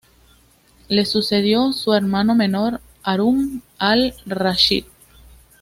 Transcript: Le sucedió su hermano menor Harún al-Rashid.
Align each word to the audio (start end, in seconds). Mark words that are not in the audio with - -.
Le 0.89 1.05
sucedió 1.05 1.73
su 1.73 1.93
hermano 1.93 2.33
menor 2.33 2.81
Harún 3.03 3.61
al-Rashid. 3.77 4.85